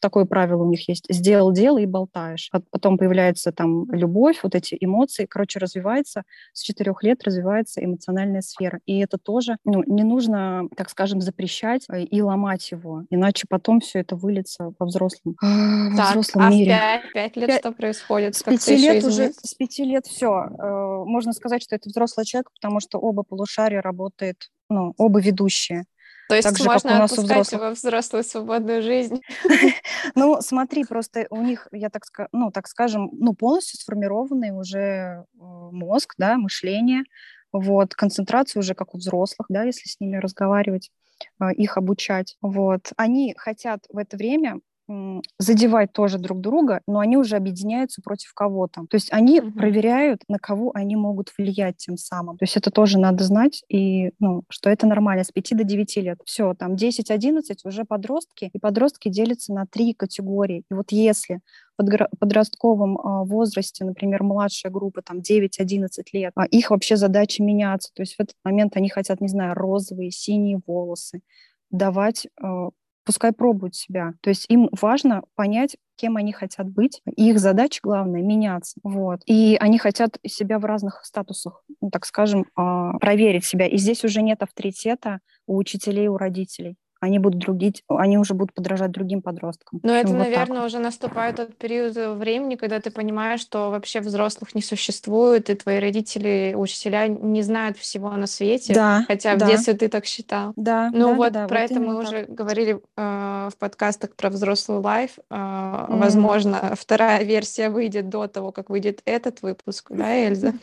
[0.00, 2.48] такое правило у них есть, сделал дело и болтаешь.
[2.52, 8.42] А потом появляется там любовь, вот эти эмоции, короче, развивается, с четырех лет развивается эмоциональная
[8.42, 8.80] сфера.
[8.86, 13.80] И это тоже, ну, не нужно, так скажем, запрещать э, и ломать его, иначе потом
[13.80, 16.74] все это выльется во взрослом, во так, взрослом а мире.
[16.74, 17.60] а пять лет 5...
[17.60, 18.36] что происходит?
[18.36, 20.46] С пяти лет уже, с пяти лет все.
[20.58, 25.84] Э, можно сказать, что это взрослый человек, потому что оба полушария работают, ну, оба ведущие.
[26.32, 27.60] То есть так же, можно как у нас отпускать у взрослых.
[27.60, 29.20] его взрослую свободную жизнь.
[30.14, 35.24] Ну, смотри, просто у них, я так, ну, так скажем, ну, полностью сформированный уже э,
[35.38, 37.04] мозг, да, мышление,
[37.52, 40.90] вот, концентрация уже как у взрослых, да, если с ними разговаривать,
[41.40, 42.92] э, их обучать, вот.
[42.96, 44.60] Они хотят в это время
[45.38, 48.86] задевать тоже друг друга, но они уже объединяются против кого-то.
[48.88, 49.52] То есть они mm-hmm.
[49.52, 52.36] проверяют, на кого они могут влиять тем самым.
[52.36, 55.96] То есть это тоже надо знать, и, ну, что это нормально с 5 до 9
[55.98, 56.18] лет.
[56.24, 60.64] Все, там 10-11 уже подростки, и подростки делятся на три категории.
[60.70, 61.40] И вот если
[61.76, 67.90] подростковом а, возрасте, например, младшая группа, там 9-11 лет, а их вообще задача меняться.
[67.94, 71.22] То есть в этот момент они хотят, не знаю, розовые, синие волосы,
[71.70, 72.68] давать а,
[73.04, 74.14] пускай пробуют себя.
[74.20, 77.00] То есть им важно понять, кем они хотят быть.
[77.16, 78.78] Их задача главная— меняться.
[78.82, 79.20] Вот.
[79.26, 83.66] И они хотят себя в разных статусах, ну, так скажем, а, проверить себя.
[83.66, 88.54] И здесь уже нет авторитета у учителей, у родителей они будут другить, они уже будут
[88.54, 89.80] подражать другим подросткам.
[89.82, 90.66] Но это, вот наверное, так.
[90.66, 95.80] уже наступает тот период времени, когда ты понимаешь, что вообще взрослых не существует, и твои
[95.80, 99.44] родители, учителя не знают всего на свете, да, хотя да.
[99.44, 100.52] в детстве ты так считал.
[100.54, 100.90] Да.
[100.92, 102.08] Ну да, вот да, про вот это мы так.
[102.08, 105.18] уже говорили э, в подкастах про взрослую лайф.
[105.28, 105.98] Э, mm.
[105.98, 110.52] Возможно, вторая версия выйдет до того, как выйдет этот выпуск, да, Эльза?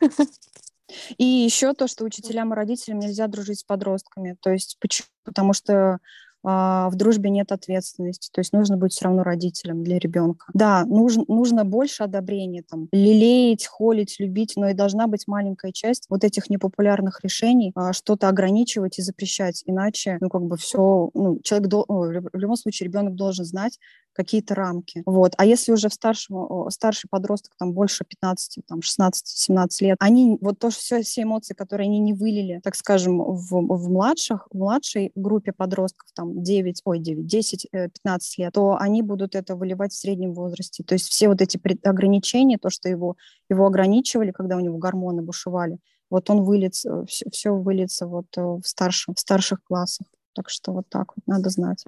[1.18, 4.36] И еще то, что учителям и родителям нельзя дружить с подростками.
[4.40, 5.08] То есть почему?
[5.24, 5.98] Потому что
[6.42, 10.46] а, в дружбе нет ответственности, то есть нужно быть все равно родителем для ребенка.
[10.54, 16.06] Да, нужно, нужно больше одобрения, там, лелеять, холить, любить, но и должна быть маленькая часть
[16.08, 21.38] вот этих непопулярных решений, а, что-то ограничивать и запрещать, иначе, ну, как бы все, ну,
[21.42, 23.78] человек, до, в любом случае ребенок должен знать,
[24.12, 25.02] какие-то рамки.
[25.06, 25.34] Вот.
[25.38, 30.58] А если уже в старшем, старший подросток, там, больше 15, там, 16-17 лет, они, вот
[30.58, 35.12] то, все, все эмоции, которые они не вылили, так скажем, в, в младших, в младшей
[35.14, 39.96] группе подростков, там, 9, ой, 9, 10, 15 лет, то они будут это выливать в
[39.96, 40.82] среднем возрасте.
[40.82, 43.16] То есть все вот эти ограничения, то, что его,
[43.48, 45.78] его ограничивали, когда у него гормоны бушевали,
[46.10, 50.06] вот он выльется, все, все выльется вот э, в, старшем, в старших классах.
[50.40, 51.84] Так что вот так вот надо знать.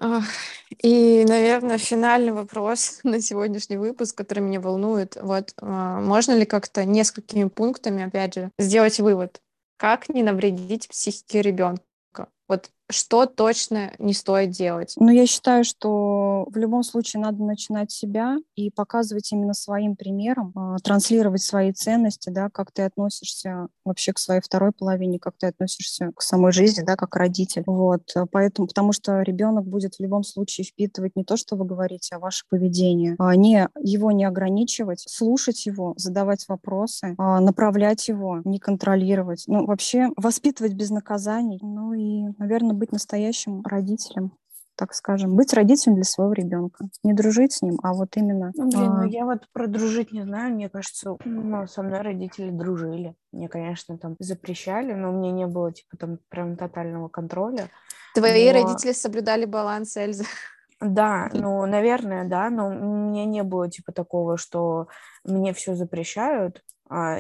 [0.82, 5.16] И, наверное, финальный вопрос на сегодняшний выпуск, который меня волнует.
[5.22, 9.40] Вот а, можно ли как-то несколькими пунктами, опять же, сделать вывод,
[9.78, 11.82] как не навредить психике ребенка?
[12.46, 14.94] Вот что точно не стоит делать?
[14.98, 20.52] Ну, я считаю, что в любом случае надо начинать себя и показывать именно своим примером,
[20.54, 25.46] э, транслировать свои ценности, да, как ты относишься вообще к своей второй половине, как ты
[25.46, 27.62] относишься к самой жизни, да, как родитель.
[27.66, 31.64] Вот, э, поэтому, потому что ребенок будет в любом случае впитывать не то, что вы
[31.64, 38.08] говорите, а ваше поведение, а не его не ограничивать, слушать его, задавать вопросы, а направлять
[38.08, 39.44] его, не контролировать.
[39.46, 41.58] Ну, вообще воспитывать без наказаний.
[41.62, 44.32] Ну и, наверное, быть настоящим родителем
[44.74, 48.52] так скажем, быть родителем для своего ребенка, не дружить с ним, а вот именно.
[48.56, 49.02] Ну, блин, а...
[49.02, 53.48] ну я вот про дружить не знаю, мне кажется, ну, со мной родители дружили, мне,
[53.48, 57.68] конечно, там запрещали, но у меня не было типа там прям тотального контроля.
[58.14, 58.60] Твои но...
[58.60, 60.24] родители соблюдали баланс, Эльза.
[60.80, 64.88] Да, ну, наверное, да, но у меня не было типа такого, что
[65.22, 66.64] мне все запрещают,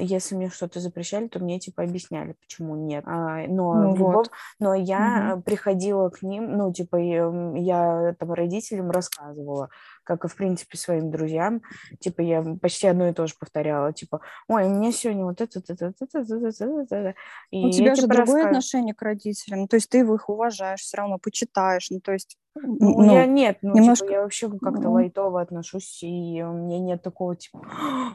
[0.00, 3.04] если мне что-то запрещали, то мне типа объясняли, почему нет.
[3.06, 4.12] А, но, ну, любом...
[4.12, 4.30] вот.
[4.58, 5.42] но я угу.
[5.42, 9.70] приходила к ним, ну, типа, я там родителям рассказывала,
[10.04, 11.62] как и, в принципе, своим друзьям.
[12.00, 13.92] Типа, я почти одно и то же повторяла.
[13.92, 17.14] Типа, ой, меня сегодня вот это, это, это, это, это, это, это.
[17.50, 18.50] И у тебя же типа, другое рассказ...
[18.50, 19.68] отношение к родителям.
[19.68, 21.90] То есть ты их уважаешь, все равно почитаешь.
[21.90, 24.06] Ну, то есть ну, ну, я нет, ну, типа, немножко...
[24.06, 24.92] типа, я вообще как-то ну...
[24.92, 27.62] лайтово отношусь, и у меня нет такого, типа,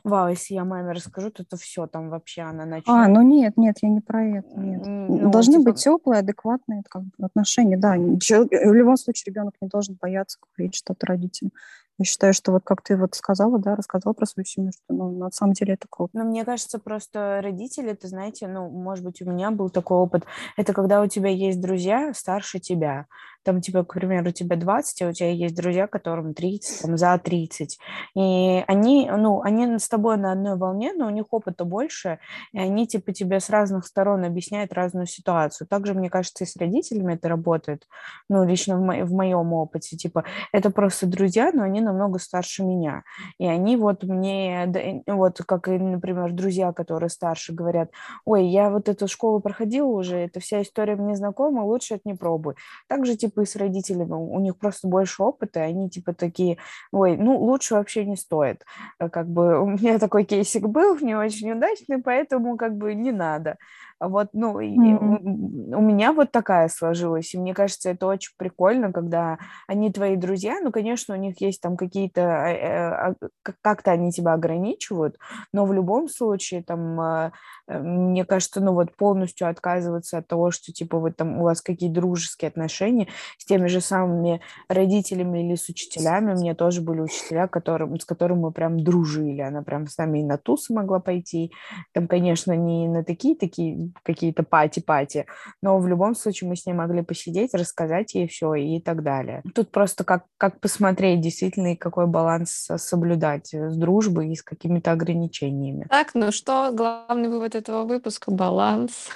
[0.04, 2.90] вау, если я маме расскажу, то это все там вообще она начнет.
[2.90, 4.84] А, ну нет, нет, я не про это, нет.
[4.86, 5.72] Ну, Должны типа...
[5.72, 7.96] быть теплые, адекватные как бы, отношения, да.
[7.96, 11.52] В любом случае ребенок не должен бояться говорить что-то родителям.
[12.00, 15.18] Я считаю, что вот как ты вот сказала, да, рассказала про свою семью, что ну,
[15.18, 16.12] на самом деле это круто.
[16.14, 20.24] Но мне кажется, просто родители, ты знаете, ну, может быть, у меня был такой опыт,
[20.58, 23.08] это когда у тебя есть друзья старше тебя,
[23.48, 26.98] там, типа, к примеру, у тебя 20, а у тебя есть друзья, которым 30, там,
[26.98, 27.80] за 30.
[28.14, 32.20] И они, ну, они с тобой на одной волне, но у них опыта больше,
[32.52, 35.66] и они, типа, тебе с разных сторон объясняют разную ситуацию.
[35.66, 37.88] Также, мне кажется, и с родителями это работает,
[38.28, 39.96] ну, лично в, мо- в моем опыте.
[39.96, 43.04] Типа, это просто друзья, но они намного старше меня.
[43.40, 44.72] И они вот мне,
[45.08, 47.92] вот как, например, друзья, которые старше, говорят,
[48.26, 52.14] ой, я вот эту школу проходила уже, эта вся история мне знакома, лучше это не
[52.14, 52.56] пробуй.
[52.88, 56.58] Также, типа, и с родителями, у них просто больше опыта, они типа такие,
[56.92, 58.64] ой, ну лучше вообще не стоит.
[59.00, 63.12] Э, как бы у меня такой кейсик был, не очень удачный, поэтому как бы не
[63.12, 63.58] надо.
[64.00, 65.76] Вот, ну, mm-hmm.
[65.76, 70.60] у меня вот такая сложилась, и мне кажется, это очень прикольно, когда они твои друзья,
[70.62, 73.16] ну, конечно, у них есть там какие-то, э, э, а,
[73.62, 75.18] как-то они тебя ограничивают,
[75.52, 77.32] но в любом случае, там, а,
[77.68, 81.62] э, мне кажется, ну, вот полностью отказываться от того, что, типа, вы там, у вас
[81.62, 83.08] какие дружеские отношения
[83.40, 88.06] с теми же самыми родителями или с учителями, у меня тоже были учителя, которым, с
[88.06, 91.52] которыми мы прям дружили, она прям с нами и на тусы могла пойти,
[91.94, 95.26] там, конечно, не на такие-такие какие-то пати-пати,
[95.62, 99.42] но в любом случае мы с ней могли посидеть, рассказать ей все и так далее.
[99.54, 104.92] Тут просто как, как посмотреть действительно и какой баланс соблюдать с дружбой и с какими-то
[104.92, 105.88] ограничениями.
[105.90, 109.10] Так, ну что, главный вывод этого выпуска— баланс.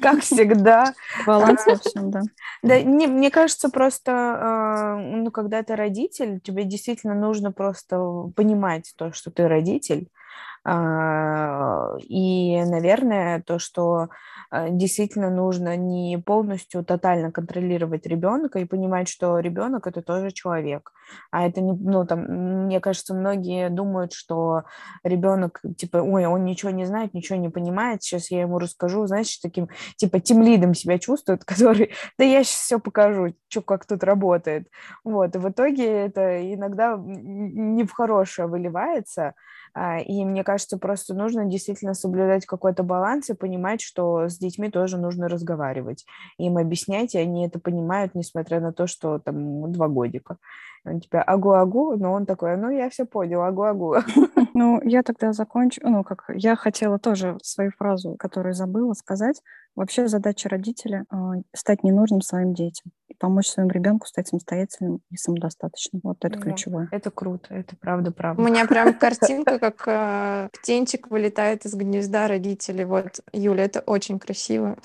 [0.00, 0.94] Как всегда.
[1.26, 2.22] Баланс во всем, да.
[2.62, 7.98] Да, не, мне кажется, просто, а, ну, когда ты родитель, тебе действительно нужно просто
[8.34, 10.18] понимать то, что ты родитель, а,
[10.68, 14.08] и, наверное, то, что
[14.50, 20.92] а, действительно нужно не полностью тотально контролировать ребенка и понимать, что ребенок это тоже человек.
[21.30, 22.20] А это не, ну, там,
[22.64, 24.64] мне кажется, многие думают, что
[25.04, 29.36] ребенок, типа, ой, он ничего не знает, ничего не понимает, сейчас я ему расскажу, знаешь,
[29.38, 34.02] таким, типа, тем лидом себя чувствует, который, да я сейчас все покажу, что как тут
[34.04, 34.68] работает.
[35.04, 39.34] Вот, и в итоге это иногда не в хорошее выливается, а,
[39.74, 44.98] и мне кажется, просто нужно действительно соблюдать какой-то баланс и понимать, что с детьми тоже
[44.98, 46.04] нужно разговаривать.
[46.38, 50.38] Им объяснять, и они это понимают, несмотря на то, что там два годика.
[50.84, 53.96] Он тебя агу-агу, но он такой, ну, я все понял, агу-агу.
[54.54, 55.80] Ну, я тогда закончу.
[55.84, 59.40] Ну, как я хотела тоже свою фразу, которую забыла сказать.
[59.76, 61.16] Вообще задача родителя э,
[61.54, 66.00] стать ненужным своим детям помочь своему ребенку стать самостоятельным и самодостаточным.
[66.04, 66.88] Вот это Да, ключевое.
[66.90, 68.42] Это круто, это правда У правда.
[68.42, 72.84] меня прям картинка, как э, птенчик вылетает из гнезда родителей.
[72.84, 74.76] Вот, Юля, это очень красиво.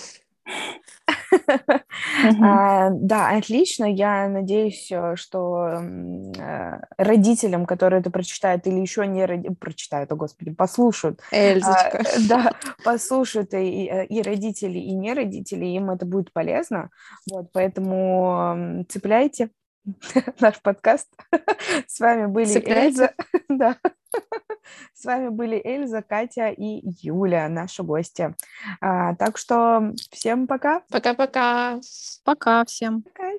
[2.42, 3.86] А, да, отлично.
[3.86, 5.80] Я надеюсь, э, что
[6.38, 12.04] э, родителям, которые это прочитают или еще не прочитают, о господи, послушают, а, Эльзочка.
[12.04, 12.52] э, да,
[12.84, 16.90] послушают и, э, и родители, и не родители, им это будет полезно.
[17.30, 19.50] Вот, поэтому цепляйте
[20.40, 21.10] наш подкаст.
[21.88, 22.48] С вами были.
[22.70, 23.14] Эльза.
[23.50, 23.78] Да.
[24.94, 28.36] С вами были Эльза, Катя и Юля, наши гости.
[28.80, 30.82] А, так что всем пока.
[30.90, 31.80] Пока-пока.
[32.24, 33.02] Пока всем.
[33.02, 33.32] Пока,